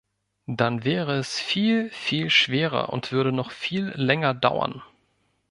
[0.47, 4.81] Dann wäre es viel, viel schwerer und würde noch viel länger dauern.